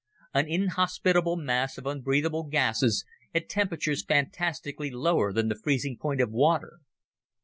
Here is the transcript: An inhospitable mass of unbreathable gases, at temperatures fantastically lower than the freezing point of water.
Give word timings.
An 0.33 0.47
inhospitable 0.47 1.35
mass 1.37 1.77
of 1.77 1.85
unbreathable 1.85 2.45
gases, 2.45 3.05
at 3.35 3.47
temperatures 3.47 4.03
fantastically 4.03 4.89
lower 4.89 5.31
than 5.31 5.47
the 5.47 5.59
freezing 5.63 5.95
point 5.95 6.21
of 6.21 6.31
water. 6.31 6.79